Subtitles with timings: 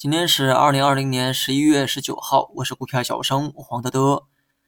[0.00, 4.26] 今天是二零二零年十一月十九号，我是股票小生黄德德。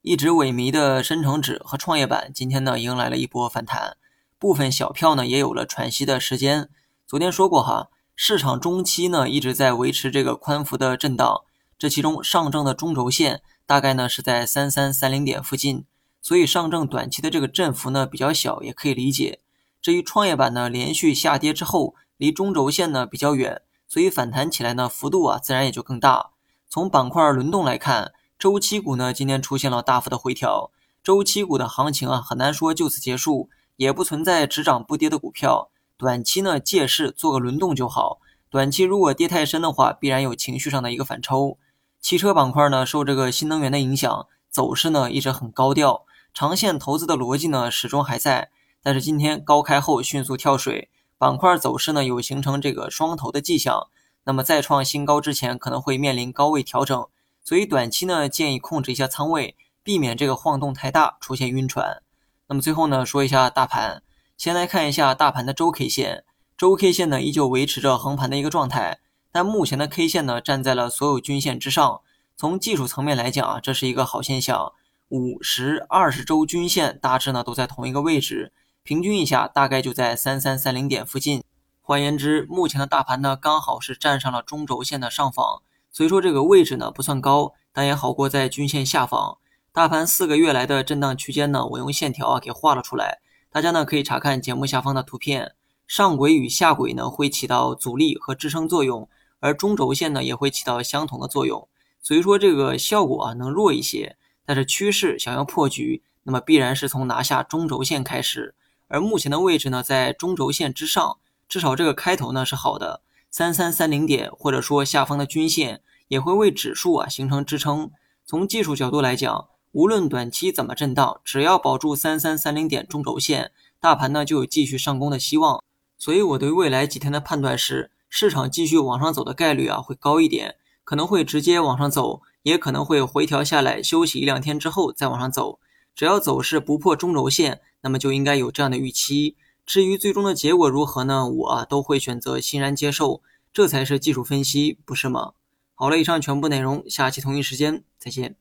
[0.00, 3.96] 一直萎靡的深成指和创业板今天呢迎来了一波反弹，
[4.36, 6.68] 部分小票呢也有了喘息的时间。
[7.06, 11.42] 昨天说过哈，市场中期呢一直在维持这个宽幅的震荡，
[11.78, 15.84] 这其中上证的中轴线大概呢是在三三三零点附近，
[16.20, 19.38] 所以上证短期的这个振幅呢比较小，也可以理解。
[19.80, 23.62] 至于创业板呢连续下跌之后，离中轴线呢比较远。
[23.92, 26.30] 所以反弹起来呢，幅度啊自然也就更大。
[26.66, 30.70] 从板块轮动来看，周期股呢今天出现了大幅的回调，
[31.04, 35.68] 周期股的行情啊很难说就此结束，也不存在只涨不跌的股票。
[35.98, 38.20] 短期呢借势做个轮动就好。
[38.48, 41.58] 短期如果跌太深的话，必然有情绪上的一个反抽。
[42.00, 48.48] 汽车板块呢受这个新能源的影响，走势呢一直很高调，长线投资的逻辑呢始终还在，
[48.82, 50.88] 但是今天高开后迅速跳水。
[51.22, 53.86] 板块走势呢有形成这个双头的迹象，
[54.24, 57.06] 那么再创新高之前可能会面临高位调整，
[57.44, 62.02] 所以短期呢建议控制一下仓位，避免这个晃动太大出现晕船。
[62.48, 64.02] 那么最后呢说一下大盘，
[64.36, 66.24] 先来看一下大盘的周 K 线，
[66.58, 68.98] 周 K 线呢依旧维持着横盘的一个状态，
[69.30, 72.00] 但目前的 K 线呢站在了所有均线之上，
[72.36, 74.72] 从技术层面来讲啊这是一个好现象，
[75.10, 78.52] 五十、二十周均线大致呢都在同一个位置。
[78.84, 81.44] 平均一下，大概就在三三三零点附近。
[81.80, 89.38] 换言之，目前的大盘呢，刚好是站上了中轴线的上方，所以说这个位置呢不算高，但也好过在均线下方。
[89.70, 93.20] 大盘四个月来的震荡区间呢，我用线条啊给画了出来，
[93.52, 95.54] 大家呢可以查看节目下方的图片。
[95.86, 101.68] 上轨与下轨呢会起到阻力和支撑作用，而中轴线呢也会起到相同的作用。
[102.00, 108.56] 所以说这个效果啊能弱一些，但是趋势想要破局，那么必然是从拿下中轴线开始。
[108.92, 111.16] 而目前的位置呢，在中轴线之上，
[111.48, 117.90] 至少这个开头呢是好的，三三三零点，或者说下方的均线也会为指数啊形成支撑。
[118.26, 125.64] 从技术角度来讲，无论短期怎么震荡，只要保住三三三零点中轴线，大盘呢就有继续上攻的希望。
[125.96, 135.58] 所以我对未来几天的判断是，市场继续往上走的概率啊会高一点，可能会直接往上走，也可能会回调下来休息一两天之后再往上走。
[135.94, 139.36] 只要走势不破中轴线，那么就应该有这样的预期。
[139.64, 141.28] 至于最终的结果如何呢？
[141.28, 143.22] 我啊都会选择欣然接受，
[143.52, 145.34] 这才是技术分析，不是吗？
[145.74, 148.36] 好了，以上全部内容，下期同一时间再见。